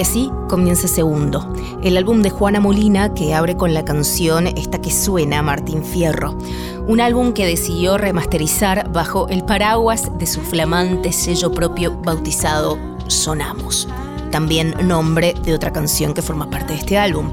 Y 0.00 0.02
así 0.02 0.32
comienza 0.48 0.88
Segundo, 0.88 1.52
el 1.82 1.98
álbum 1.98 2.22
de 2.22 2.30
Juana 2.30 2.58
Molina 2.58 3.12
que 3.12 3.34
abre 3.34 3.58
con 3.58 3.74
la 3.74 3.84
canción 3.84 4.46
Esta 4.46 4.80
que 4.80 4.90
suena 4.90 5.42
Martín 5.42 5.84
Fierro, 5.84 6.38
un 6.86 7.02
álbum 7.02 7.34
que 7.34 7.44
decidió 7.44 7.98
remasterizar 7.98 8.90
bajo 8.90 9.28
el 9.28 9.44
paraguas 9.44 10.10
de 10.18 10.26
su 10.26 10.40
flamante 10.40 11.12
sello 11.12 11.52
propio 11.52 12.00
bautizado 12.02 12.78
Sonamos 13.08 13.88
también 14.30 14.74
nombre 14.82 15.34
de 15.42 15.54
otra 15.54 15.72
canción 15.72 16.14
que 16.14 16.22
forma 16.22 16.48
parte 16.48 16.72
de 16.72 16.78
este 16.78 16.98
álbum. 16.98 17.32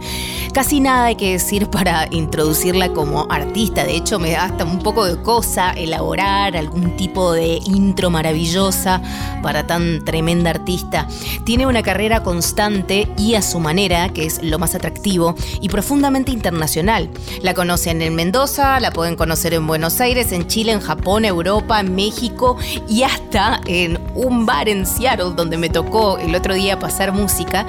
Casi 0.54 0.80
nada 0.80 1.06
hay 1.06 1.16
que 1.16 1.34
decir 1.34 1.70
para 1.70 2.08
introducirla 2.12 2.90
como 2.94 3.28
artista, 3.30 3.84
de 3.84 3.96
hecho 3.96 4.20
me 4.20 4.32
da 4.32 4.46
hasta 4.46 4.66
un 4.66 4.80
poco 4.80 5.06
de 5.06 5.22
cosa 5.22 5.72
elaborar 5.72 6.58
algún 6.58 6.96
tipo 6.96 7.32
de 7.32 7.60
intro 7.66 8.10
maravillosa 8.10 9.02
para 9.42 9.68
tan 9.68 10.04
tremenda 10.04 10.50
artista. 10.50 11.08
Tiene 11.44 11.68
una 11.68 11.84
carrera 11.84 12.24
constante 12.24 13.08
y 13.18 13.36
a 13.36 13.42
su 13.42 13.60
manera, 13.60 14.10
que 14.10 14.26
es 14.26 14.42
lo 14.44 14.60
más 14.60 14.76
atractivo, 14.76 15.36
y 15.62 15.70
profundamente 15.70 16.32
internacional. 16.32 17.10
La 17.42 17.54
conocen 17.54 18.02
en 18.02 18.16
Mendoza, 18.16 18.80
la 18.80 18.92
pueden 18.92 19.16
conocer 19.16 19.54
en 19.54 19.68
Buenos 19.68 20.02
Aires, 20.02 20.32
en 20.32 20.48
Chile, 20.48 20.72
en 20.72 20.82
Japón, 20.82 21.26
Europa, 21.26 21.84
México 21.84 22.58
y 22.88 23.04
hasta 23.04 23.62
en 23.66 24.00
un 24.16 24.46
bar 24.46 24.70
en 24.70 24.86
Seattle 24.86 25.34
donde 25.36 25.58
me 25.58 25.70
tocó 25.70 26.18
el 26.18 26.36
otro 26.36 26.54
día 26.54 26.80
pasar 26.88 27.12
música, 27.12 27.68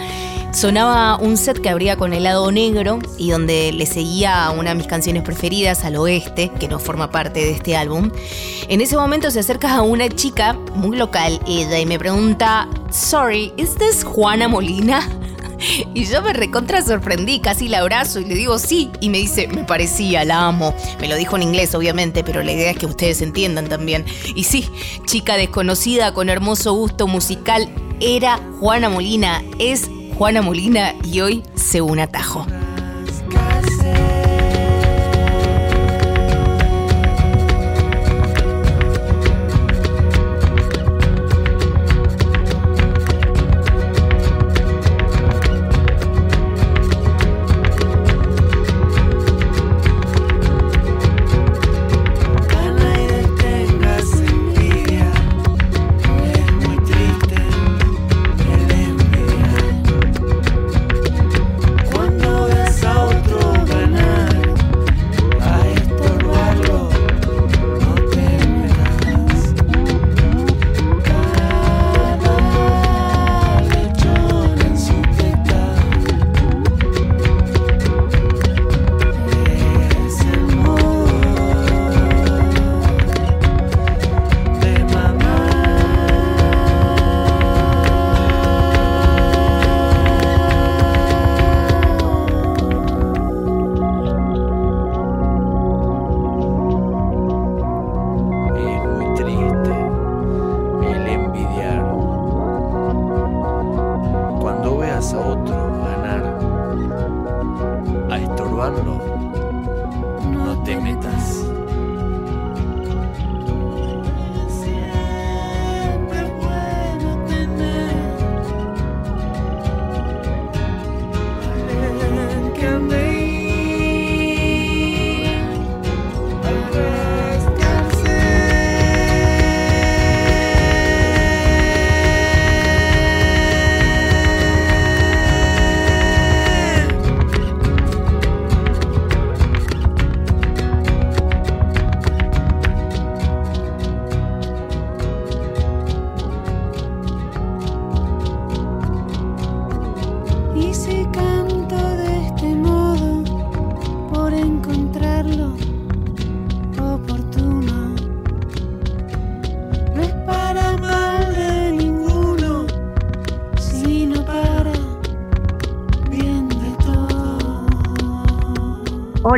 sonaba 0.52 1.16
un 1.16 1.36
set 1.36 1.61
que 1.61 1.69
abría 1.69 1.97
con 1.97 2.12
helado 2.12 2.52
negro 2.52 3.00
y 3.16 3.33
donde 3.33 3.72
le 3.72 3.84
seguía 3.84 4.48
una 4.56 4.70
de 4.70 4.77
mis 4.77 4.86
canciones 4.86 5.25
preferidas, 5.25 5.84
Al 5.84 5.97
Oeste, 5.97 6.52
que 6.60 6.69
no 6.69 6.78
forma 6.78 7.10
parte 7.10 7.41
de 7.41 7.50
este 7.50 7.77
álbum. 7.77 8.12
En 8.69 8.80
ese 8.80 8.97
momento 8.97 9.33
se 9.33 9.41
acerca 9.41 9.75
a 9.75 9.83
una 9.83 10.08
chica 10.08 10.52
muy 10.77 10.97
local, 10.97 11.41
ella, 11.48 11.80
y 11.80 11.86
me 11.86 11.98
pregunta, 11.98 12.69
Sorry, 12.92 13.52
¿is 13.56 13.75
this 13.75 14.05
Juana 14.05 14.47
Molina? 14.47 15.00
Y 15.94 16.05
yo 16.05 16.22
me 16.22 16.32
recontra 16.32 16.82
sorprendí, 16.82 17.41
casi 17.41 17.69
la 17.69 17.80
abrazo 17.80 18.20
y 18.20 18.25
le 18.25 18.34
digo 18.34 18.58
sí. 18.58 18.91
Y 19.00 19.10
me 19.10 19.19
dice, 19.19 19.48
me 19.48 19.64
parecía, 19.64 20.25
la 20.25 20.47
amo. 20.47 20.75
Me 21.00 21.08
lo 21.08 21.16
dijo 21.16 21.36
en 21.36 21.42
inglés, 21.42 21.75
obviamente, 21.75 22.25
pero 22.25 22.42
la 22.42 22.53
idea 22.53 22.70
es 22.70 22.78
que 22.78 22.86
ustedes 22.86 23.22
entiendan 23.22 23.69
también. 23.69 24.05
Y 24.34 24.44
sí, 24.44 24.69
chica 25.05 25.36
desconocida 25.36 26.14
con 26.14 26.28
hermoso 26.28 26.72
gusto 26.72 27.06
musical, 27.06 27.69
era 28.00 28.38
Juana 28.60 28.88
Molina, 28.88 29.42
es 29.58 29.91
Juana 30.16 30.42
Molina 30.42 30.94
y 31.04 31.20
hoy 31.20 31.42
se 31.54 31.80
un 31.80 31.98
atajo. 31.98 32.46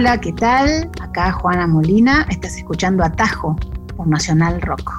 Hola, 0.01 0.19
¿qué 0.19 0.33
tal? 0.33 0.91
Acá 1.03 1.31
Juana 1.31 1.67
Molina, 1.67 2.27
estás 2.31 2.57
escuchando 2.57 3.05
Atajo 3.05 3.55
por 3.95 4.09
Nacional 4.09 4.59
Rock, 4.63 4.91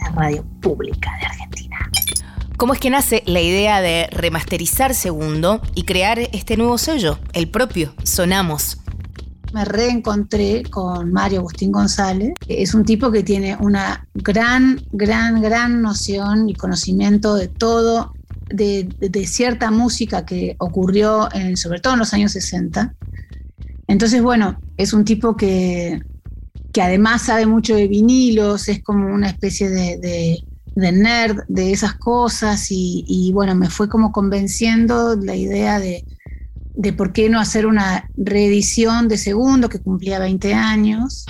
la 0.00 0.08
radio 0.12 0.42
pública 0.62 1.10
de 1.20 1.26
Argentina. 1.26 1.76
¿Cómo 2.56 2.72
es 2.72 2.80
que 2.80 2.88
nace 2.88 3.22
la 3.26 3.42
idea 3.42 3.82
de 3.82 4.08
remasterizar 4.10 4.94
Segundo 4.94 5.60
y 5.74 5.82
crear 5.82 6.20
este 6.32 6.56
nuevo 6.56 6.78
sello, 6.78 7.18
el 7.34 7.50
propio, 7.50 7.94
Sonamos? 8.02 8.78
Me 9.52 9.66
reencontré 9.66 10.62
con 10.62 11.12
Mario 11.12 11.40
Agustín 11.40 11.70
González. 11.70 12.32
Es 12.48 12.72
un 12.72 12.86
tipo 12.86 13.12
que 13.12 13.22
tiene 13.22 13.58
una 13.60 14.08
gran, 14.14 14.80
gran, 14.90 15.42
gran 15.42 15.82
noción 15.82 16.48
y 16.48 16.54
conocimiento 16.54 17.34
de 17.34 17.48
todo, 17.48 18.14
de, 18.48 18.88
cierta 19.26 19.70
música 19.70 20.24
que 20.24 20.56
ocurrió 20.60 21.28
en, 21.34 21.58
sobre 21.58 21.80
todo 21.80 21.92
en 21.92 21.98
los 21.98 22.14
años 22.14 22.32
60 22.32 22.94
entonces, 23.88 24.22
bueno, 24.22 24.60
es 24.76 24.92
un 24.92 25.04
tipo 25.04 25.34
que, 25.34 26.00
además 26.80 27.22
sabe 27.22 27.46
mucho 27.46 27.74
de 27.74 27.88
vinilos, 27.88 28.68
es 28.68 28.82
como 28.84 29.12
una 29.12 29.30
especie 29.30 29.68
de, 29.68 30.38
nerd 30.76 31.40
de 31.48 31.72
esas 31.72 31.94
cosas 31.94 32.66
y, 32.70 33.32
bueno, 33.32 33.56
me 33.56 33.68
fue 33.68 33.88
como 33.88 34.12
convenciendo 34.12 35.16
la 35.16 35.34
idea 35.34 35.80
de, 35.80 36.04
por 36.96 37.12
qué 37.12 37.28
no 37.28 37.40
hacer 37.40 37.66
una 37.66 38.08
reedición 38.14 39.08
de 39.08 39.16
segundo 39.16 39.68
que 39.68 39.80
cumplía 39.80 40.20
20 40.20 40.54
años 40.54 41.24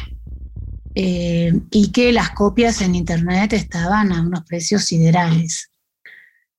eh, 0.94 1.58
y 1.70 1.90
que 1.93 2.12
las 2.12 2.31
copias 2.31 2.82
en 2.82 2.96
internet 2.96 3.54
estaban 3.54 4.12
a 4.12 4.20
unos 4.20 4.44
precios 4.44 4.84
siderales. 4.84 5.70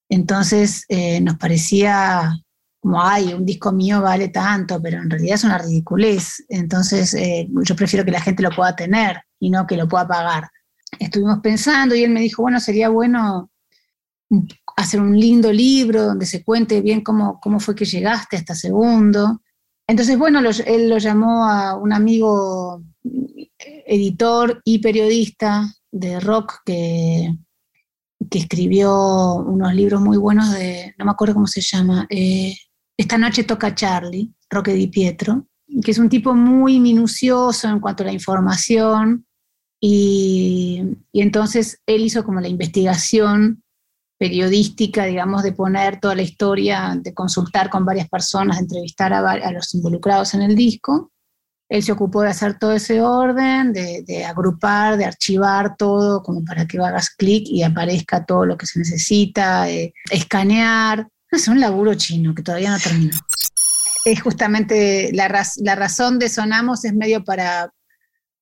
Entonces 0.10 0.86
eh, 0.88 1.22
nos 1.22 1.38
parecía 1.38 2.34
como, 2.80 3.02
ay, 3.04 3.34
un 3.34 3.46
disco 3.46 3.72
mío 3.72 4.02
vale 4.02 4.30
tanto, 4.30 4.82
pero 4.82 5.00
en 5.00 5.10
realidad 5.10 5.36
es 5.36 5.44
una 5.44 5.58
ridiculez. 5.58 6.46
Entonces, 6.50 7.14
eh, 7.14 7.48
yo 7.64 7.76
prefiero 7.76 8.06
que 8.06 8.12
la 8.12 8.22
gente 8.22 8.44
lo 8.44 8.52
pueda 8.52 8.76
tener 8.76 9.22
y 9.40 9.50
no 9.50 9.68
que 9.68 9.78
lo 9.78 9.88
pueda 9.88 10.08
pagar. 10.08 10.50
Estuvimos 10.98 11.40
pensando 11.40 11.96
y 11.96 12.04
él 12.04 12.12
me 12.12 12.22
dijo, 12.22 12.42
bueno, 12.42 12.60
sería 12.60 12.90
bueno 12.90 13.52
hacer 14.76 15.02
un 15.02 15.20
lindo 15.20 15.52
libro 15.52 16.04
donde 16.04 16.26
se 16.26 16.44
cuente 16.44 16.82
bien 16.82 17.02
cómo, 17.02 17.40
cómo 17.42 17.60
fue 17.60 17.76
que 17.76 17.86
llegaste 17.86 18.38
hasta 18.38 18.56
segundo. 18.56 19.42
Entonces, 19.88 20.18
bueno, 20.18 20.40
él 20.40 20.90
lo 20.90 20.98
llamó 21.00 21.46
a 21.46 21.76
un 21.76 21.92
amigo 21.94 22.84
editor 23.58 24.62
y 24.64 24.80
periodista 24.80 25.74
de 25.92 26.20
rock 26.20 26.60
que, 26.64 27.36
que 28.30 28.40
escribió 28.40 29.34
unos 29.36 29.74
libros 29.74 30.02
muy 30.02 30.18
buenos 30.18 30.52
de, 30.54 30.94
no 30.98 31.06
me 31.06 31.12
acuerdo 31.12 31.34
cómo 31.34 31.48
se 31.48 31.62
llama, 31.62 32.06
eh, 32.10 32.56
Esta 33.00 33.18
noche 33.18 33.46
toca 33.46 33.74
Charlie, 33.74 34.30
Roque 34.50 34.74
Di 34.74 34.88
Pietro, 34.88 35.48
que 35.82 35.92
es 35.92 36.00
un 36.00 36.10
tipo 36.10 36.36
muy 36.36 36.82
minucioso 36.82 37.70
en 37.70 37.80
cuanto 37.80 38.04
a 38.04 38.08
la 38.08 38.12
información, 38.12 39.26
y, 39.80 40.84
entonces 41.14 41.82
él 41.86 42.02
hizo 42.02 42.26
como 42.26 42.42
la 42.42 42.50
investigación 42.50 43.64
periodística, 44.18 45.06
digamos, 45.06 45.44
de 45.44 45.54
poner 45.54 46.02
toda 46.02 46.14
la 46.14 46.24
historia, 46.24 47.00
de 47.02 47.14
consultar 47.14 47.70
con 47.70 47.86
varias 47.86 48.10
personas, 48.10 48.58
de 48.58 48.64
entrevistar 48.64 49.14
a, 49.14 49.52
los 49.54 49.74
involucrados 49.74 50.34
en 50.34 50.42
el 50.42 50.58
disco. 50.58 51.14
Él 51.70 51.82
se 51.82 51.94
ocupó 51.94 52.24
de 52.24 52.32
hacer 52.32 52.60
todo 52.60 52.74
ese 52.74 53.02
orden, 53.02 53.72
de, 53.72 54.26
agrupar, 54.26 54.98
de 54.98 55.06
archivar 55.06 55.78
todo, 55.78 56.22
como 56.22 56.44
para 56.44 56.68
que 56.68 56.78
hagas 56.80 57.12
clic 57.12 57.48
y 57.48 57.64
aparezca 57.64 58.26
todo 58.26 58.46
lo 58.46 58.58
que 58.58 58.66
se 58.66 58.80
necesita, 58.80 59.70
escanear. 60.12 61.08
Es 61.32 61.48
un 61.48 61.60
laburo 61.60 61.94
chino 61.96 62.34
que 62.34 62.44
todavía 62.44 62.72
no 62.72 62.80
terminó. 62.80 63.18
Es 64.06 64.22
justamente 64.22 65.12
la, 65.14 65.46
la 65.58 65.76
razón 65.76 66.18
de 66.20 66.30
Sonamos 66.30 66.86
es 66.86 66.94
medio 66.94 67.24
para, 67.24 67.72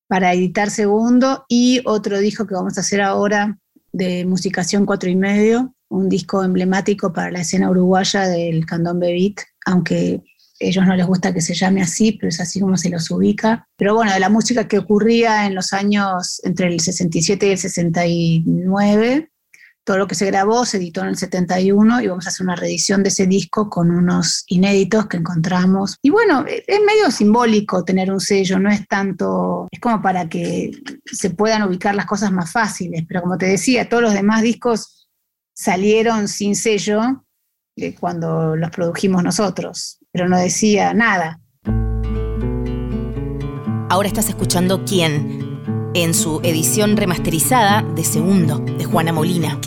para 0.08 0.34
editar 0.34 0.70
segundo 0.70 1.46
y 1.50 1.82
otro 1.86 2.20
disco 2.20 2.48
que 2.48 2.56
vamos 2.56 2.78
a 2.78 2.82
hacer 2.82 3.02
ahora 3.02 3.58
de 3.92 4.26
Musicación 4.26 4.86
cuatro 4.86 5.10
y 5.10 5.16
medio, 5.16 5.76
un 5.90 6.08
disco 6.08 6.44
emblemático 6.44 7.12
para 7.12 7.32
la 7.32 7.42
escena 7.42 7.70
uruguaya 7.70 8.28
del 8.28 8.66
candombe 8.66 9.12
beat, 9.12 9.46
aunque 9.66 10.22
ellos 10.60 10.86
no 10.86 10.96
les 10.96 11.06
gusta 11.06 11.34
que 11.34 11.42
se 11.42 11.54
llame 11.54 11.82
así, 11.82 12.14
pero 12.14 12.30
es 12.30 12.40
así 12.40 12.60
como 12.60 12.78
se 12.78 12.90
los 12.90 13.10
ubica. 13.12 13.68
Pero 13.78 13.96
bueno, 13.96 14.14
de 14.14 14.20
la 14.20 14.30
música 14.30 14.68
que 14.68 14.80
ocurría 14.80 15.46
en 15.46 15.56
los 15.56 15.74
años 15.74 16.42
entre 16.44 16.68
el 16.68 16.80
67 16.80 17.48
y 17.48 17.52
el 17.52 17.58
69, 17.58 19.32
todo 19.88 19.98
lo 20.00 20.08
que 20.08 20.16
se 20.16 20.26
grabó 20.26 20.66
se 20.66 20.76
editó 20.76 21.00
en 21.00 21.08
el 21.08 21.16
71 21.16 22.02
y 22.02 22.08
vamos 22.08 22.26
a 22.26 22.30
hacer 22.30 22.44
una 22.44 22.58
reedición 22.58 23.04
de 23.04 23.08
ese 23.08 23.26
disco 23.26 23.70
con 23.70 23.90
unos 23.90 24.44
inéditos 24.48 25.08
que 25.08 25.16
encontramos. 25.16 25.96
Y 26.02 26.10
bueno, 26.10 26.44
es 26.46 26.80
medio 26.86 27.10
simbólico 27.10 27.86
tener 27.86 28.12
un 28.12 28.20
sello, 28.20 28.60
no 28.60 28.70
es 28.70 28.86
tanto, 28.90 29.70
es 29.72 29.80
como 29.80 30.02
para 30.02 30.28
que 30.28 30.72
se 31.06 31.30
puedan 31.30 31.64
ubicar 31.64 31.96
las 31.96 32.06
cosas 32.06 32.34
más 32.34 32.52
fáciles, 32.52 33.06
pero 33.08 33.22
como 33.22 33.38
te 33.38 33.46
decía, 33.46 33.88
todos 33.88 34.04
los 34.04 34.14
demás 34.14 34.42
discos 34.42 35.08
salieron 35.56 36.28
sin 36.28 36.58
sello 36.58 37.24
eh, 37.78 37.96
cuando 37.96 38.58
los 38.58 38.72
produjimos 38.72 39.24
nosotros, 39.24 40.00
pero 40.12 40.28
no 40.28 40.38
decía 40.38 40.94
nada. 40.94 41.40
Ahora 43.90 44.10
estás 44.10 44.28
escuchando 44.28 44.84
quién 44.84 45.47
en 46.04 46.14
su 46.14 46.40
edición 46.44 46.96
remasterizada 46.96 47.82
de 47.82 48.04
segundo 48.04 48.60
de 48.60 48.86
Juana 48.86 49.12
Molina. 49.12 49.58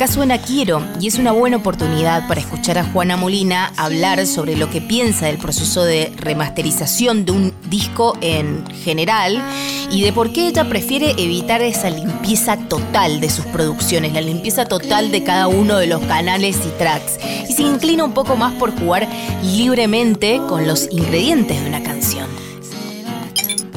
Acá 0.00 0.10
suena 0.10 0.38
Quiero 0.38 0.82
y 0.98 1.08
es 1.08 1.18
una 1.18 1.30
buena 1.32 1.58
oportunidad 1.58 2.26
para 2.26 2.40
escuchar 2.40 2.78
a 2.78 2.84
Juana 2.84 3.18
Molina 3.18 3.70
hablar 3.76 4.26
sobre 4.26 4.56
lo 4.56 4.70
que 4.70 4.80
piensa 4.80 5.26
del 5.26 5.36
proceso 5.36 5.84
de 5.84 6.10
remasterización 6.16 7.26
de 7.26 7.32
un 7.32 7.52
disco 7.68 8.16
en 8.22 8.64
general 8.76 9.42
y 9.90 10.00
de 10.00 10.14
por 10.14 10.32
qué 10.32 10.46
ella 10.46 10.66
prefiere 10.70 11.10
evitar 11.18 11.60
esa 11.60 11.90
limpieza 11.90 12.56
total 12.56 13.20
de 13.20 13.28
sus 13.28 13.44
producciones, 13.44 14.14
la 14.14 14.22
limpieza 14.22 14.64
total 14.64 15.10
de 15.10 15.22
cada 15.22 15.48
uno 15.48 15.76
de 15.76 15.88
los 15.88 16.00
canales 16.06 16.56
y 16.64 16.78
tracks 16.78 17.18
y 17.46 17.52
se 17.52 17.60
inclina 17.60 18.02
un 18.02 18.14
poco 18.14 18.36
más 18.36 18.54
por 18.54 18.74
jugar 18.74 19.06
libremente 19.42 20.40
con 20.48 20.66
los 20.66 20.88
ingredientes 20.90 21.60
de 21.60 21.68
una 21.68 21.82
canción. 21.82 22.29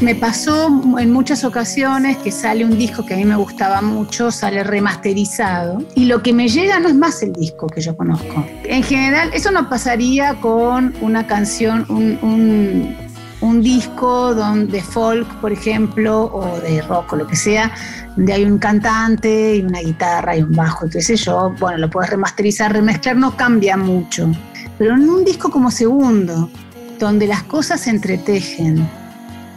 Me 0.04 0.16
pasó 0.16 0.68
en 1.00 1.12
muchas 1.12 1.46
ocasiones 1.46 2.18
que 2.18 2.30
sale 2.30 2.66
un 2.66 2.78
disco 2.78 3.06
que 3.06 3.14
a 3.14 3.18
mí 3.18 3.24
me 3.24 3.38
gustaba 3.38 3.82
mucho, 3.82 4.32
sale 4.32 4.62
remasterizado, 4.62 5.82
y 5.96 6.06
lo 6.06 6.22
que 6.22 6.34
me 6.34 6.50
llega 6.50 6.78
no 6.80 6.90
es 6.90 6.96
más 6.96 7.24
el 7.24 7.32
disco 7.32 7.68
que 7.68 7.80
yo 7.80 7.96
conozco. 7.96 8.46
En 8.66 8.84
general, 8.84 9.30
eso 9.34 9.50
no 9.52 9.70
pasaría 9.70 10.36
con 10.42 10.94
una 11.00 11.26
canción, 11.26 11.86
un, 11.90 13.62
disco 13.62 14.36
de 14.36 14.82
folk, 14.82 15.28
por 15.40 15.54
ejemplo, 15.54 16.24
o 16.34 16.60
de 16.60 16.82
rock 16.82 17.14
o 17.14 17.16
lo 17.16 17.28
que 17.28 17.36
sea, 17.36 17.72
donde 18.18 18.34
hay 18.34 18.44
un 18.44 18.58
cantante 18.58 19.56
y 19.56 19.62
una 19.62 19.80
guitarra 19.80 20.36
y 20.36 20.42
un 20.42 20.52
bajo 20.52 20.88
y 20.88 21.16
yo, 21.16 21.54
bueno, 21.60 21.78
lo 21.78 21.90
puedes 21.90 22.10
remasterizar, 22.10 22.74
remezclar, 22.74 23.16
no 23.16 23.38
cambia 23.38 23.78
mucho. 23.78 24.30
Pero 24.78 24.96
en 24.96 25.10
un 25.10 25.24
disco 25.24 25.50
como 25.50 25.72
segundo, 25.72 26.50
donde 27.00 27.28
las 27.28 27.44
cosas 27.44 27.82
se 27.82 27.92
entretejen, 27.92 28.86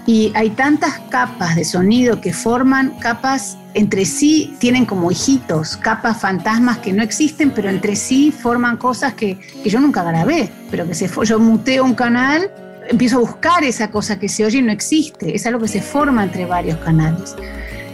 y 0.07 0.31
hay 0.35 0.51
tantas 0.51 1.01
capas 1.11 1.57
de 1.57 1.65
sonido 1.65 2.21
que 2.21 2.33
forman 2.33 2.91
capas 3.01 3.59
entre 3.75 4.07
sí, 4.07 4.57
tienen 4.59 4.87
como 4.87 5.11
hijitos, 5.11 5.77
capas 5.77 6.21
fantasmas 6.21 6.79
que 6.79 6.93
no 6.93 7.03
existen, 7.03 7.51
pero 7.51 7.69
entre 7.69 7.95
sí 7.97 8.33
forman 8.33 8.77
cosas 8.77 9.15
que, 9.15 9.39
yo 9.65 9.81
nunca 9.81 10.03
grabé, 10.03 10.51
pero 10.71 10.87
que 10.87 10.95
se 10.95 11.11
yo 11.25 11.39
muteo 11.39 11.85
un 11.85 11.95
canal, 11.95 12.51
empiezo 12.89 13.17
a 13.17 13.21
buscar 13.21 13.65
esa 13.65 13.91
cosa 13.91 14.19
que 14.19 14.29
se 14.29 14.47
oye 14.47 14.59
y 14.59 14.63
no 14.63 14.73
existe, 14.73 15.35
es 15.35 15.45
algo 15.47 15.61
que 15.61 15.69
se 15.69 15.83
forma 15.83 16.23
entre 16.23 16.47
varios 16.47 16.79
canales. 16.79 17.35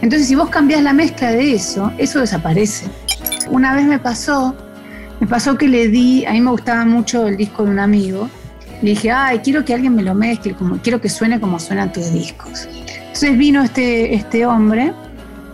Entonces, 0.01 0.27
si 0.27 0.35
vos 0.35 0.49
cambias 0.49 0.83
la 0.83 0.93
mezcla 0.93 1.31
de 1.31 1.53
eso, 1.53 1.91
eso 1.97 2.19
desaparece. 2.19 2.85
Una 3.49 3.73
vez 3.73 3.85
me 3.85 3.99
pasó, 3.99 4.55
me 5.19 5.27
pasó 5.27 5.57
que 5.57 5.67
le 5.67 5.87
di, 5.87 6.25
a 6.25 6.31
mí 6.31 6.41
me 6.41 6.51
gustaba 6.51 6.85
mucho 6.85 7.27
el 7.27 7.37
disco 7.37 7.63
de 7.63 7.71
un 7.71 7.79
amigo, 7.79 8.29
le 8.83 8.89
dije, 8.89 9.11
ay, 9.11 9.39
quiero 9.39 9.63
que 9.63 9.73
alguien 9.73 9.95
me 9.95 10.03
lo 10.03 10.13
mezcle, 10.13 10.53
como, 10.55 10.77
quiero 10.77 10.99
que 10.99 11.07
suene 11.07 11.39
como 11.39 11.57
suenan 11.57 11.93
tus 11.93 12.11
discos. 12.11 12.67
Entonces 12.97 13.37
vino 13.37 13.63
este, 13.63 14.13
este 14.13 14.45
hombre 14.45 14.93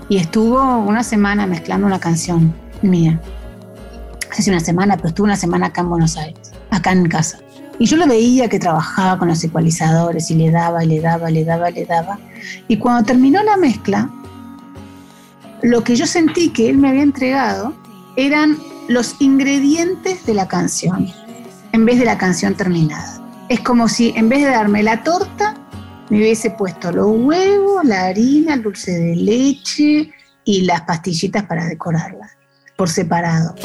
y 0.09 0.17
estuvo 0.17 0.59
una 0.79 1.03
semana 1.03 1.45
mezclando 1.45 1.85
una 1.85 1.99
canción 1.99 2.51
mía. 2.81 3.21
Hace 4.35 4.49
una 4.49 4.59
semana, 4.59 4.95
pero 4.97 5.09
estuvo 5.09 5.25
una 5.25 5.35
semana 5.35 5.67
acá 5.67 5.81
en 5.81 5.89
Buenos 5.89 6.17
Aires, 6.17 6.51
acá 6.71 6.91
en 6.91 7.07
casa. 7.07 7.37
Y 7.77 7.85
yo 7.85 7.97
lo 7.97 8.07
veía 8.07 8.49
que 8.49 8.57
trabajaba 8.57 9.19
con 9.19 9.27
los 9.27 9.43
ecualizadores 9.43 10.31
y 10.31 10.35
le 10.35 10.49
daba, 10.49 10.83
le 10.83 10.99
daba, 10.99 11.29
le 11.29 11.45
daba, 11.45 11.69
le 11.69 11.85
daba. 11.85 12.17
Y 12.67 12.77
cuando 12.77 13.03
terminó 13.03 13.43
la 13.43 13.57
mezcla, 13.57 14.09
lo 15.61 15.83
que 15.83 15.95
yo 15.95 16.07
sentí 16.07 16.49
que 16.49 16.67
él 16.67 16.77
me 16.79 16.89
había 16.89 17.03
entregado 17.03 17.75
eran 18.15 18.57
los 18.87 19.17
ingredientes 19.19 20.25
de 20.25 20.33
la 20.33 20.47
canción, 20.47 21.07
en 21.73 21.85
vez 21.85 21.99
de 21.99 22.05
la 22.05 22.17
canción 22.17 22.55
terminada 22.55 23.18
es 23.49 23.59
como 23.61 23.89
si 23.89 24.13
en 24.15 24.29
vez 24.29 24.43
de 24.43 24.51
darme 24.51 24.83
la 24.83 25.03
torta, 25.03 25.55
me 26.09 26.19
hubiese 26.19 26.51
puesto 26.51 26.91
los 26.91 27.07
huevos, 27.09 27.83
la 27.83 28.05
harina, 28.05 28.53
el 28.53 28.61
dulce 28.61 28.91
de 28.91 29.15
leche 29.15 30.13
y 30.45 30.61
las 30.61 30.81
pastillitas 30.81 31.43
para 31.43 31.65
decorarla, 31.65 32.29
por 32.77 32.89
separado. 32.89 33.55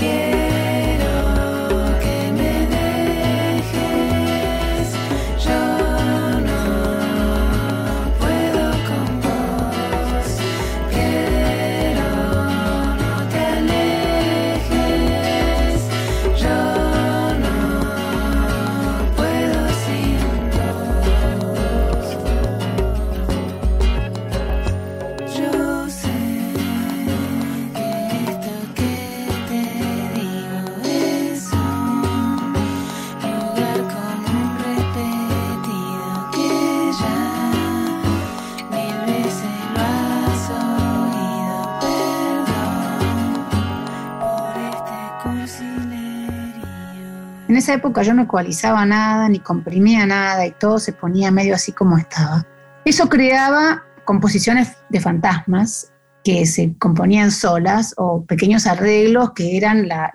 Época 47.75 48.03
yo 48.03 48.15
no 48.15 48.23
ecualizaba 48.23 48.85
nada, 48.87 49.29
ni 49.29 49.39
comprimía 49.39 50.07
nada 50.07 50.47
y 50.47 50.53
todo 50.53 50.79
se 50.79 50.93
ponía 50.93 51.31
medio 51.31 51.55
así 51.55 51.73
como 51.73 51.99
estaba. 51.99 52.47
Eso 52.85 53.09
creaba 53.09 53.85
composiciones 54.05 54.77
de 54.89 55.01
fantasmas 55.01 55.93
que 56.25 56.47
se 56.47 56.75
componían 56.79 57.31
solas 57.31 57.95
o 57.99 58.25
pequeños 58.25 58.67
arreglos 58.67 59.33
que 59.35 59.57
eran 59.57 59.87
la, 59.87 60.13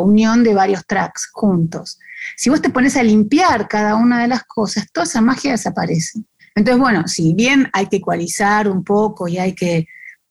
unión 0.00 0.44
de 0.44 0.54
varios 0.54 0.86
tracks 0.86 1.28
juntos. 1.32 1.98
Si 2.36 2.48
vos 2.48 2.62
te 2.62 2.70
pones 2.70 2.96
a 2.96 3.02
limpiar 3.02 3.66
cada 3.66 3.96
una 3.96 4.22
de 4.22 4.28
las 4.28 4.44
cosas, 4.44 4.86
toda 4.92 5.04
esa 5.04 5.20
magia 5.20 5.52
desaparece. 5.52 6.20
Entonces, 6.54 6.80
bueno, 6.80 7.08
si 7.08 7.34
bien 7.34 7.68
hay 7.72 7.86
que 7.86 7.96
ecualizar 7.96 8.68
un 8.68 8.84
poco 8.84 9.26
y 9.26 9.38
hay 9.38 9.54
que, 9.54 9.86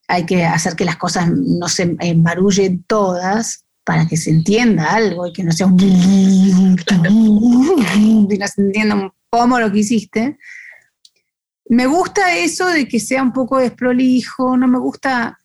hay 0.08 0.26
que 0.26 0.46
hacer 0.46 0.76
que 0.76 0.86
las 0.86 0.96
cosas 0.96 1.30
no 1.30 1.68
se 1.68 1.96
embarullen 2.00 2.84
todas, 2.84 3.66
para 3.88 4.06
que 4.06 4.18
se 4.18 4.30
entienda 4.32 4.94
algo 4.94 5.26
y 5.26 5.32
que 5.32 5.46
no 5.46 5.54
sea 5.54 5.66
un 5.66 5.80
y 8.30 8.38
no 8.38 8.48
se 8.50 8.62
entienda 8.62 8.96
un 8.96 9.14
poco 9.30 9.60
lo 9.62 9.72
que 9.72 9.80
hiciste. 9.80 10.38
Me 11.70 11.86
gusta 11.86 12.36
eso 12.36 12.68
de 12.68 12.86
que 12.86 13.00
sea 13.00 13.24
un 13.24 13.32
poco 13.32 13.60
desprolijo, 13.60 14.58
no 14.58 14.68
me 14.68 14.78
gusta 14.78 15.40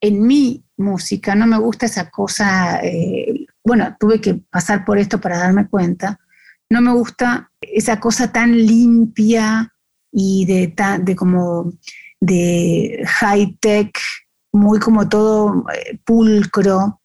en 0.00 0.26
mi 0.26 0.64
música, 0.78 1.36
no 1.36 1.46
me 1.46 1.58
gusta 1.58 1.86
esa 1.86 2.10
cosa, 2.10 2.80
eh, 2.82 3.46
bueno, 3.62 3.96
tuve 4.00 4.20
que 4.20 4.34
pasar 4.34 4.84
por 4.84 4.98
esto 4.98 5.20
para 5.20 5.38
darme 5.38 5.68
cuenta, 5.68 6.18
no 6.68 6.80
me 6.80 6.92
gusta 6.92 7.52
esa 7.60 8.00
cosa 8.00 8.32
tan 8.32 8.56
limpia 8.56 9.72
y 10.10 10.44
de, 10.44 10.74
de 11.02 11.14
como 11.14 11.72
de 12.18 13.04
high 13.06 13.56
tech, 13.60 13.96
muy 14.52 14.80
como 14.80 15.08
todo 15.08 15.66
eh, 15.72 16.00
pulcro, 16.04 16.99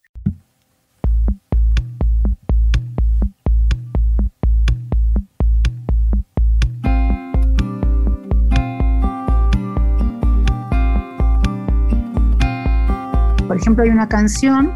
Por 13.56 13.62
ejemplo, 13.62 13.86
hay 13.86 13.90
una 13.90 14.10
canción 14.10 14.70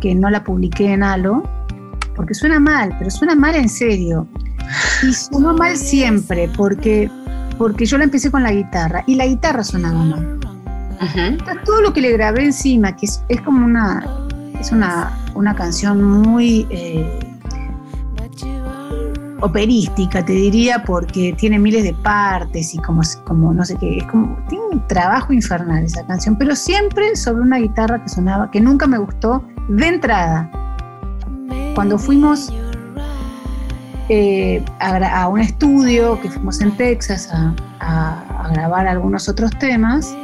que 0.00 0.14
no 0.14 0.30
la 0.30 0.44
publiqué 0.44 0.92
en 0.92 1.02
Halo, 1.02 1.42
porque 2.14 2.32
suena 2.32 2.60
mal, 2.60 2.94
pero 2.96 3.10
suena 3.10 3.34
mal 3.34 3.56
en 3.56 3.68
serio. 3.68 4.28
Y 5.02 5.12
sonó 5.12 5.52
mal 5.52 5.76
siempre, 5.76 6.48
porque, 6.56 7.10
porque 7.58 7.86
yo 7.86 7.98
la 7.98 8.04
empecé 8.04 8.30
con 8.30 8.44
la 8.44 8.52
guitarra 8.52 9.02
y 9.08 9.16
la 9.16 9.26
guitarra 9.26 9.64
sonaba 9.64 9.98
mal. 10.04 10.38
todo 11.64 11.82
lo 11.82 11.92
que 11.92 12.00
le 12.00 12.12
grabé 12.12 12.44
encima, 12.44 12.94
que 12.94 13.06
es, 13.06 13.40
como 13.44 13.66
una, 13.66 14.06
es 14.60 14.70
una, 14.70 15.18
una 15.34 15.56
canción 15.56 16.00
muy 16.00 16.68
eh, 16.70 17.27
operística, 19.40 20.24
te 20.24 20.32
diría, 20.32 20.82
porque 20.84 21.34
tiene 21.38 21.58
miles 21.58 21.84
de 21.84 21.94
partes 21.94 22.74
y 22.74 22.78
como, 22.78 23.02
como 23.24 23.52
no 23.54 23.64
sé 23.64 23.76
qué, 23.76 23.98
es 23.98 24.04
como, 24.04 24.36
tiene 24.48 24.64
un 24.72 24.86
trabajo 24.88 25.32
infernal 25.32 25.84
esa 25.84 26.04
canción, 26.06 26.36
pero 26.36 26.54
siempre 26.56 27.14
sobre 27.16 27.42
una 27.42 27.58
guitarra 27.58 28.02
que 28.02 28.08
sonaba, 28.08 28.50
que 28.50 28.60
nunca 28.60 28.86
me 28.86 28.98
gustó 28.98 29.44
de 29.68 29.86
entrada. 29.86 30.50
Cuando 31.74 31.98
fuimos 31.98 32.52
eh, 34.08 34.64
a, 34.80 35.28
un 35.28 35.40
estudio, 35.40 36.20
que 36.20 36.30
fuimos 36.30 36.60
en 36.60 36.76
Texas 36.76 37.28
a, 37.32 37.54
a 37.80 38.48
grabar 38.52 38.88
algunos 38.88 39.28
otros 39.28 39.50
temas, 39.58 40.14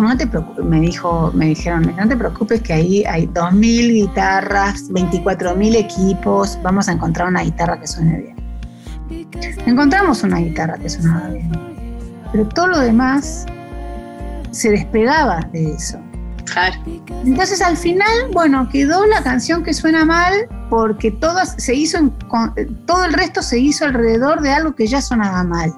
no 0.00 0.16
te 0.16 0.28
me, 0.62 0.80
dijo, 0.80 1.30
me 1.34 1.46
dijeron, 1.46 1.94
no 1.96 2.08
te 2.08 2.16
preocupes 2.16 2.62
que 2.62 2.72
ahí 2.72 3.04
hay 3.04 3.26
2.000 3.26 3.92
guitarras, 3.92 4.90
24.000 4.90 5.76
equipos, 5.76 6.58
vamos 6.62 6.88
a 6.88 6.92
encontrar 6.92 7.28
una 7.28 7.42
guitarra 7.42 7.78
que 7.78 7.86
suene 7.86 8.18
bien. 8.20 9.32
Encontramos 9.66 10.22
una 10.22 10.38
guitarra 10.38 10.78
que 10.78 10.88
sonaba 10.88 11.28
bien, 11.28 11.50
pero 12.30 12.48
todo 12.48 12.68
lo 12.68 12.78
demás 12.78 13.46
se 14.50 14.70
despegaba 14.70 15.40
de 15.52 15.72
eso. 15.72 15.98
Entonces 17.24 17.62
al 17.62 17.76
final, 17.76 18.30
bueno, 18.32 18.68
quedó 18.68 19.06
la 19.06 19.22
canción 19.22 19.62
que 19.62 19.72
suena 19.72 20.04
mal 20.04 20.48
porque 20.68 21.10
todas 21.10 21.54
se 21.58 21.74
hizo 21.74 21.98
todo 22.86 23.04
el 23.04 23.12
resto 23.12 23.42
se 23.42 23.58
hizo 23.58 23.84
alrededor 23.84 24.40
de 24.42 24.50
algo 24.50 24.74
que 24.74 24.86
ya 24.86 25.00
sonaba 25.00 25.44
mal. 25.44 25.72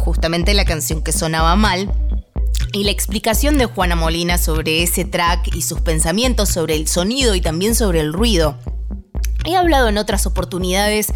Justamente 0.00 0.54
la 0.54 0.64
canción 0.64 1.02
que 1.02 1.12
sonaba 1.12 1.54
mal, 1.54 1.92
y 2.72 2.82
la 2.82 2.90
explicación 2.90 3.58
de 3.58 3.66
Juana 3.66 3.94
Molina 3.94 4.36
sobre 4.36 4.82
ese 4.82 5.04
track 5.04 5.54
y 5.54 5.62
sus 5.62 5.80
pensamientos 5.80 6.48
sobre 6.48 6.74
el 6.74 6.88
sonido 6.88 7.36
y 7.36 7.40
también 7.40 7.76
sobre 7.76 8.00
el 8.00 8.12
ruido. 8.12 8.58
He 9.44 9.54
hablado 9.54 9.88
en 9.88 9.98
otras 9.98 10.26
oportunidades 10.26 11.12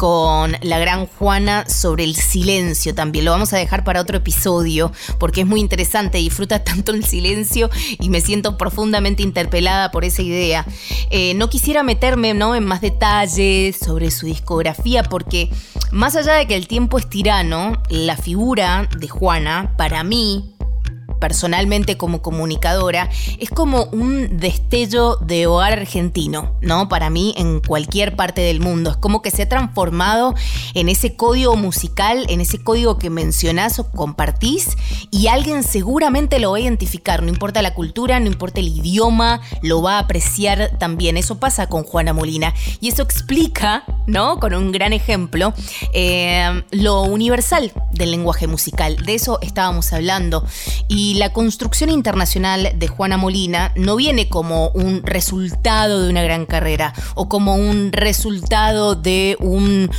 con 0.00 0.56
la 0.62 0.78
gran 0.78 1.04
Juana 1.04 1.68
sobre 1.68 2.04
el 2.04 2.16
silencio 2.16 2.94
también. 2.94 3.26
Lo 3.26 3.32
vamos 3.32 3.52
a 3.52 3.58
dejar 3.58 3.84
para 3.84 4.00
otro 4.00 4.16
episodio 4.16 4.92
porque 5.18 5.42
es 5.42 5.46
muy 5.46 5.60
interesante, 5.60 6.16
disfruta 6.16 6.64
tanto 6.64 6.92
el 6.92 7.04
silencio 7.04 7.68
y 7.98 8.08
me 8.08 8.22
siento 8.22 8.56
profundamente 8.56 9.22
interpelada 9.22 9.90
por 9.90 10.06
esa 10.06 10.22
idea. 10.22 10.64
Eh, 11.10 11.34
no 11.34 11.50
quisiera 11.50 11.82
meterme 11.82 12.32
¿no? 12.32 12.54
en 12.54 12.64
más 12.64 12.80
detalles 12.80 13.76
sobre 13.76 14.10
su 14.10 14.24
discografía 14.24 15.02
porque 15.02 15.50
más 15.90 16.16
allá 16.16 16.32
de 16.32 16.46
que 16.46 16.56
el 16.56 16.66
tiempo 16.66 16.96
es 16.96 17.06
tirano, 17.06 17.82
la 17.90 18.16
figura 18.16 18.88
de 18.96 19.06
Juana, 19.06 19.74
para 19.76 20.02
mí, 20.02 20.49
personalmente 21.20 21.96
como 21.96 22.22
comunicadora, 22.22 23.08
es 23.38 23.50
como 23.50 23.84
un 23.92 24.38
destello 24.38 25.16
de 25.16 25.46
hogar 25.46 25.74
argentino, 25.74 26.56
¿no? 26.60 26.88
Para 26.88 27.10
mí 27.10 27.34
en 27.36 27.60
cualquier 27.60 28.16
parte 28.16 28.40
del 28.40 28.60
mundo. 28.60 28.90
Es 28.90 28.96
como 28.96 29.22
que 29.22 29.30
se 29.30 29.42
ha 29.42 29.48
transformado 29.48 30.34
en 30.74 30.88
ese 30.88 31.14
código 31.14 31.56
musical, 31.56 32.26
en 32.28 32.40
ese 32.40 32.58
código 32.62 32.98
que 32.98 33.10
mencionás 33.10 33.78
o 33.78 33.90
compartís 33.90 34.76
y 35.10 35.28
alguien 35.28 35.62
seguramente 35.62 36.38
lo 36.38 36.52
va 36.52 36.56
a 36.56 36.60
identificar, 36.60 37.22
no 37.22 37.28
importa 37.28 37.62
la 37.62 37.74
cultura, 37.74 38.18
no 38.18 38.26
importa 38.26 38.60
el 38.60 38.68
idioma, 38.68 39.40
lo 39.62 39.82
va 39.82 39.96
a 39.96 40.00
apreciar 40.00 40.78
también. 40.78 41.16
Eso 41.16 41.38
pasa 41.38 41.68
con 41.68 41.84
Juana 41.84 42.12
Molina 42.12 42.54
y 42.80 42.88
eso 42.88 43.02
explica, 43.02 43.84
¿no? 44.06 44.40
Con 44.40 44.54
un 44.54 44.72
gran 44.72 44.92
ejemplo, 44.92 45.52
eh, 45.92 46.62
lo 46.70 47.02
universal 47.02 47.72
del 47.92 48.10
lenguaje 48.10 48.46
musical. 48.46 48.96
De 48.96 49.14
eso 49.14 49.38
estábamos 49.42 49.92
hablando. 49.92 50.44
Y 50.88 51.09
y 51.10 51.14
la 51.14 51.32
construcción 51.32 51.90
internacional 51.90 52.70
de 52.76 52.86
Juana 52.86 53.16
Molina 53.16 53.72
no 53.74 53.96
viene 53.96 54.28
como 54.28 54.68
un 54.68 55.02
resultado 55.02 56.02
de 56.02 56.08
una 56.08 56.22
gran 56.22 56.46
carrera 56.46 56.92
o 57.16 57.28
como 57.28 57.56
un 57.56 57.90
resultado 57.90 58.94
de 58.94 59.36
un 59.40 59.90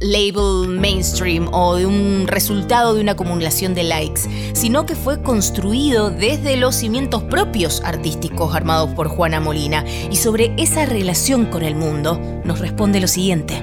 label 0.00 0.68
mainstream 0.68 1.48
o 1.52 1.74
de 1.74 1.86
un 1.86 2.28
resultado 2.28 2.94
de 2.94 3.00
una 3.00 3.12
acumulación 3.12 3.74
de 3.74 3.82
likes, 3.82 4.20
sino 4.52 4.86
que 4.86 4.94
fue 4.94 5.20
construido 5.20 6.10
desde 6.10 6.56
los 6.56 6.76
cimientos 6.76 7.24
propios 7.24 7.82
artísticos 7.84 8.54
armados 8.54 8.90
por 8.90 9.08
Juana 9.08 9.40
Molina. 9.40 9.84
Y 10.12 10.14
sobre 10.14 10.54
esa 10.56 10.86
relación 10.86 11.46
con 11.46 11.64
el 11.64 11.74
mundo 11.74 12.20
nos 12.44 12.60
responde 12.60 13.00
lo 13.00 13.08
siguiente. 13.08 13.60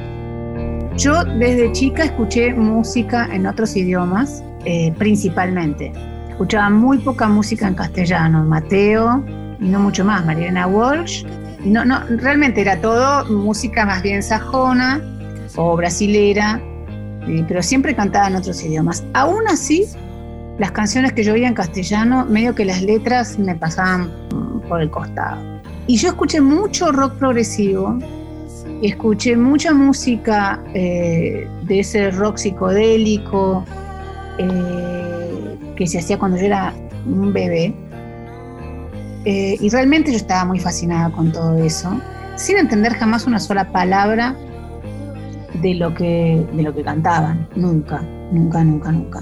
Yo 0.98 1.24
desde 1.24 1.72
chica 1.72 2.04
escuché 2.04 2.54
música 2.54 3.30
en 3.32 3.48
otros 3.48 3.74
idiomas, 3.78 4.44
eh, 4.66 4.94
principalmente 4.98 5.94
escuchaba 6.42 6.72
muy 6.72 6.98
poca 6.98 7.28
música 7.28 7.68
en 7.68 7.76
castellano, 7.76 8.44
Mateo 8.44 9.24
y 9.60 9.66
no 9.66 9.80
mucho 9.80 10.04
más, 10.04 10.26
Mariana 10.26 10.66
Walsh. 10.66 11.24
Y 11.64 11.70
no, 11.70 11.86
no, 11.86 12.00
realmente 12.18 12.62
era 12.62 12.82
todo 12.82 13.26
música 13.26 13.86
más 13.86 14.02
bien 14.02 14.24
sajona 14.24 15.00
o 15.56 15.76
brasilera, 15.76 16.60
pero 17.48 17.62
siempre 17.62 17.96
cantaba 17.96 18.28
en 18.28 18.38
otros 18.38 18.64
idiomas. 18.64 19.04
Aún 19.14 19.48
así, 19.48 19.86
las 20.58 20.72
canciones 20.72 21.14
que 21.14 21.24
yo 21.24 21.34
oía 21.34 21.48
en 21.48 21.54
castellano, 21.54 22.26
medio 22.26 22.56
que 22.56 22.66
las 22.66 22.82
letras 22.82 23.38
me 23.38 23.54
pasaban 23.54 24.10
por 24.68 24.82
el 24.82 24.90
costado. 24.90 25.40
Y 25.86 25.98
yo 25.98 26.08
escuché 26.08 26.42
mucho 26.42 26.92
rock 26.92 27.20
progresivo, 27.20 28.00
escuché 28.82 29.38
mucha 29.38 29.76
música 29.76 30.60
eh, 30.74 31.48
de 31.62 31.80
ese 31.82 32.10
rock 32.10 32.38
psicodélico, 32.38 33.64
eh, 34.40 35.21
que 35.76 35.88
se 35.88 36.00
hacía 36.00 36.18
cuando 36.18 36.38
yo 36.38 36.46
era 36.46 36.74
un 37.06 37.34
bebé. 37.34 37.74
Eh, 39.26 39.58
y 39.60 39.70
realmente 39.70 40.12
yo 40.12 40.18
estaba 40.18 40.46
muy 40.46 40.60
fascinada 40.60 41.12
con 41.12 41.32
todo 41.32 41.58
eso, 41.64 42.00
sin 42.36 42.58
entender 42.58 42.94
jamás 42.96 43.28
una 43.28 43.40
sola 43.40 43.72
palabra 43.72 44.36
de 45.62 45.76
lo 45.76 45.94
que, 45.94 46.46
de 46.54 46.64
lo 46.64 46.74
que 46.74 46.84
cantaban. 46.84 47.48
Nunca, 47.56 48.02
nunca, 48.32 48.64
nunca, 48.64 48.92
nunca. 48.92 49.22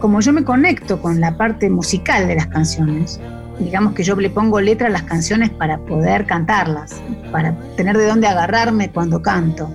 Como 0.00 0.20
yo 0.20 0.32
me 0.32 0.42
conecto 0.42 1.00
con 1.00 1.20
la 1.20 1.36
parte 1.36 1.70
musical 1.70 2.26
de 2.26 2.34
las 2.34 2.48
canciones, 2.48 3.20
digamos 3.60 3.94
que 3.94 4.02
yo 4.02 4.16
le 4.16 4.30
pongo 4.30 4.60
letra 4.60 4.88
a 4.88 4.90
las 4.90 5.04
canciones 5.04 5.50
para 5.50 5.78
poder 5.78 6.26
cantarlas, 6.26 7.00
para 7.30 7.56
tener 7.76 7.96
de 7.96 8.06
dónde 8.06 8.26
agarrarme 8.26 8.90
cuando 8.90 9.22
canto. 9.22 9.70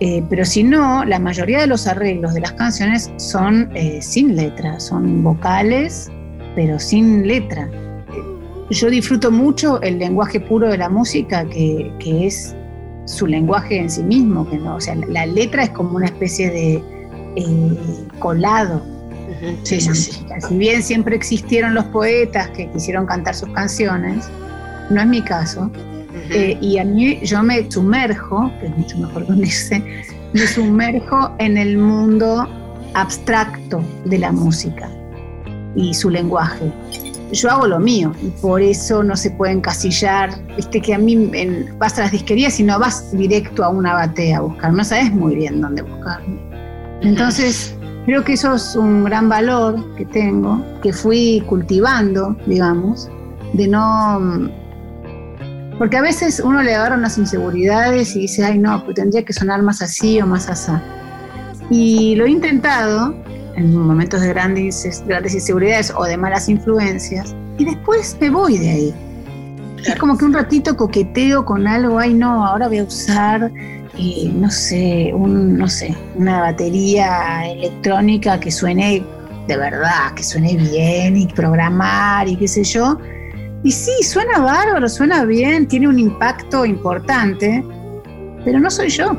Eh, 0.00 0.24
pero 0.30 0.46
si 0.46 0.62
no, 0.62 1.04
la 1.04 1.18
mayoría 1.18 1.60
de 1.60 1.66
los 1.66 1.86
arreglos 1.86 2.32
de 2.32 2.40
las 2.40 2.52
canciones 2.52 3.10
son 3.18 3.70
eh, 3.74 4.00
sin 4.00 4.34
letra, 4.34 4.80
son 4.80 5.22
vocales, 5.22 6.10
pero 6.54 6.78
sin 6.78 7.26
letra. 7.26 7.68
Yo 8.70 8.88
disfruto 8.88 9.30
mucho 9.30 9.80
el 9.82 9.98
lenguaje 9.98 10.40
puro 10.40 10.70
de 10.70 10.78
la 10.78 10.88
música, 10.88 11.44
que, 11.44 11.92
es 12.02 12.54
su 13.04 13.26
lenguaje 13.26 13.78
en 13.78 13.90
sí 13.90 14.02
mismo, 14.02 14.48
que 14.48 14.56
no, 14.56 14.76
o 14.76 14.80
sea, 14.80 14.94
la 14.94 15.26
letra 15.26 15.64
es 15.64 15.70
como 15.70 15.96
una 15.96 16.06
especie 16.06 16.50
de 16.50 16.82
eh, 17.36 17.78
colado. 18.20 18.82
Si 19.64 20.56
bien 20.56 20.82
siempre 20.82 21.16
existieron 21.16 21.74
los 21.74 21.84
poetas 21.86 22.48
que 22.50 22.70
quisieron 22.70 23.06
cantar 23.06 23.34
sus 23.34 23.48
canciones, 23.50 24.28
no 24.90 25.00
es 25.00 25.06
mi 25.06 25.22
caso. 25.22 25.70
Eh, 26.30 26.56
y 26.60 26.78
a 26.78 26.84
mí 26.84 27.18
yo 27.22 27.42
me 27.42 27.70
sumerjo, 27.70 28.52
que 28.60 28.66
es 28.66 28.76
mucho 28.76 28.98
mejor 28.98 29.26
que 29.26 29.32
unirse, 29.32 29.82
me 30.32 30.46
sumerjo 30.46 31.34
en 31.38 31.56
el 31.56 31.76
mundo 31.76 32.48
abstracto 32.94 33.82
de 34.04 34.18
la 34.18 34.30
música 34.30 34.88
y 35.74 35.92
su 35.94 36.08
lenguaje. 36.08 36.70
Yo 37.32 37.50
hago 37.50 37.66
lo 37.66 37.78
mío 37.78 38.12
y 38.22 38.28
por 38.40 38.60
eso 38.60 39.02
no 39.02 39.16
se 39.16 39.30
puede 39.30 39.52
encasillar, 39.52 40.30
viste 40.56 40.80
que 40.80 40.94
a 40.94 40.98
mí 40.98 41.30
vas 41.78 41.98
a 41.98 42.02
las 42.02 42.12
disquerías 42.12 42.58
y 42.58 42.64
no 42.64 42.78
vas 42.78 43.10
directo 43.12 43.64
a 43.64 43.68
una 43.68 43.94
batea 43.94 44.38
a 44.38 44.40
buscar, 44.40 44.72
no 44.72 44.84
sabes 44.84 45.12
muy 45.12 45.36
bien 45.36 45.60
dónde 45.60 45.82
buscar. 45.82 46.20
Entonces, 47.02 47.74
creo 48.06 48.24
que 48.24 48.32
eso 48.32 48.54
es 48.54 48.74
un 48.74 49.04
gran 49.04 49.28
valor 49.28 49.96
que 49.96 50.04
tengo, 50.06 50.64
que 50.82 50.92
fui 50.92 51.42
cultivando, 51.46 52.36
digamos, 52.46 53.08
de 53.52 53.68
no 53.68 54.50
porque 55.80 55.96
a 55.96 56.02
veces 56.02 56.42
uno 56.44 56.62
le 56.62 56.74
agarra 56.74 56.94
unas 56.94 57.16
inseguridades 57.16 58.14
y 58.14 58.20
dice, 58.20 58.44
ay 58.44 58.58
no, 58.58 58.84
pues 58.84 58.96
tendría 58.96 59.24
que 59.24 59.32
sonar 59.32 59.62
más 59.62 59.80
así 59.80 60.20
o 60.20 60.26
más 60.26 60.46
así. 60.50 60.72
Y 61.70 62.16
lo 62.16 62.26
he 62.26 62.30
intentado 62.30 63.14
en 63.56 63.74
momentos 63.74 64.20
de 64.20 64.28
grandes, 64.28 65.02
grandes 65.06 65.32
inseguridades 65.32 65.90
o 65.96 66.04
de 66.04 66.18
malas 66.18 66.50
influencias 66.50 67.34
y 67.56 67.64
después 67.64 68.14
me 68.20 68.28
voy 68.28 68.58
de 68.58 68.68
ahí. 68.68 68.94
Es 69.86 69.96
como 69.96 70.18
que 70.18 70.26
un 70.26 70.34
ratito 70.34 70.76
coqueteo 70.76 71.46
con 71.46 71.66
algo, 71.66 71.98
ay 71.98 72.12
no, 72.12 72.44
ahora 72.46 72.68
voy 72.68 72.80
a 72.80 72.84
usar, 72.84 73.50
eh, 73.96 74.30
no 74.34 74.50
sé, 74.50 75.12
un, 75.14 75.56
no 75.56 75.66
sé, 75.66 75.96
una 76.14 76.42
batería 76.42 77.50
electrónica 77.50 78.38
que 78.38 78.50
suene 78.50 79.02
de 79.48 79.56
verdad, 79.56 80.12
que 80.14 80.24
suene 80.24 80.58
bien 80.58 81.16
y 81.16 81.26
programar 81.26 82.28
y 82.28 82.36
qué 82.36 82.48
sé 82.48 82.64
yo 82.64 82.98
y 83.62 83.72
sí, 83.72 84.02
suena 84.02 84.38
bárbaro, 84.38 84.88
suena 84.88 85.24
bien, 85.24 85.68
tiene 85.68 85.88
un 85.88 85.98
impacto 85.98 86.64
importante, 86.64 87.64
pero 88.44 88.58
no 88.58 88.70
soy 88.70 88.88
yo. 88.88 89.16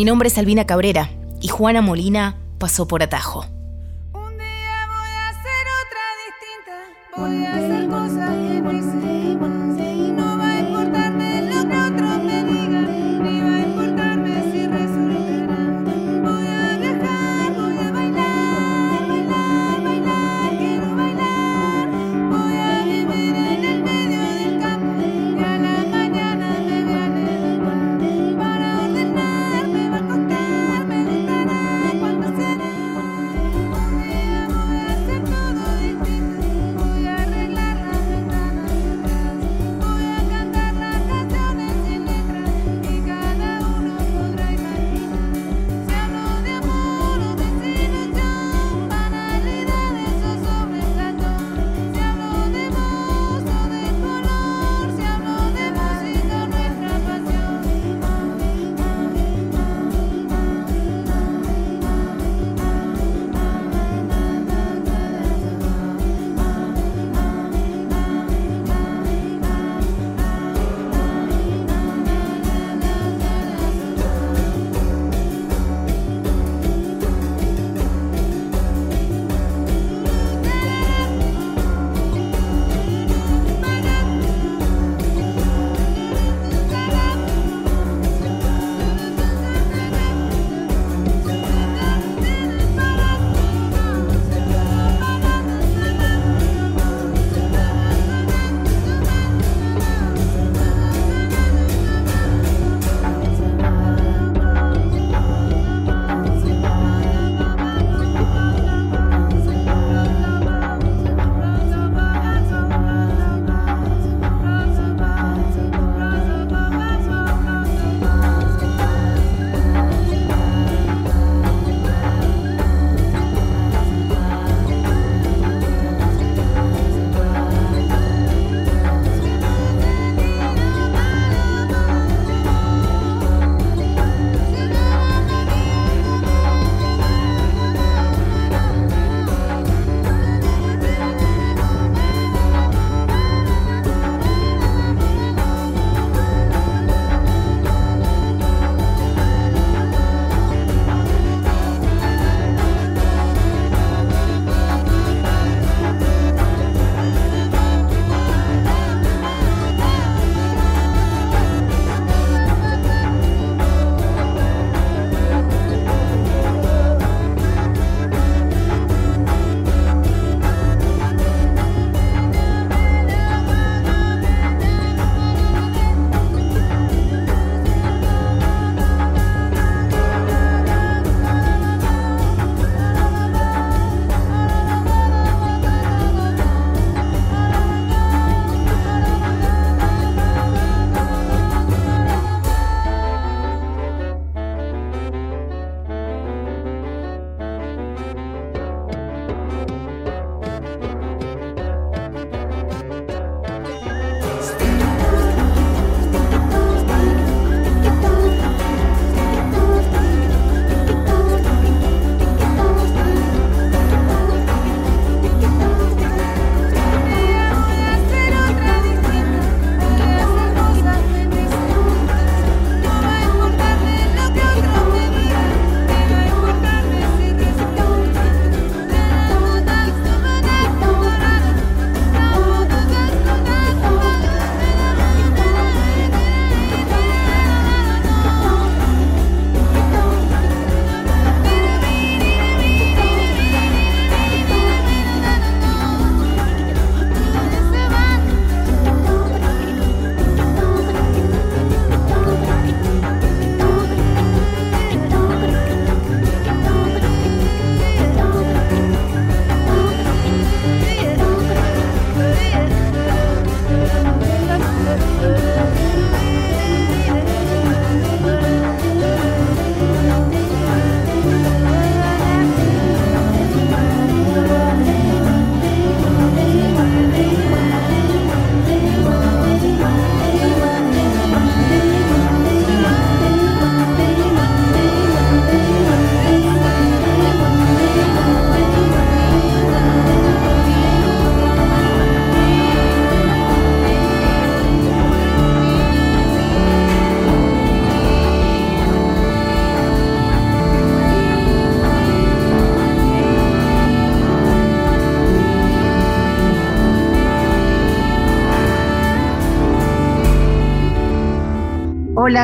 Mi 0.00 0.06
nombre 0.06 0.28
es 0.28 0.38
Albina 0.38 0.64
Cabrera 0.64 1.10
y 1.42 1.48
Juana 1.48 1.82
Molina 1.82 2.38
pasó 2.56 2.88
por 2.88 3.02
atajo. 3.02 3.44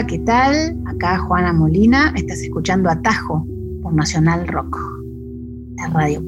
¿Qué 0.05 0.19
tal? 0.19 0.77
Acá 0.85 1.17
Juana 1.17 1.55
Molina, 1.55 2.13
estás 2.17 2.43
escuchando 2.43 2.91
Atajo 2.91 3.47
por 3.83 3.95
Nacional 3.95 4.47
Rock, 4.47 4.77
la 5.79 5.89
radio. 5.89 6.26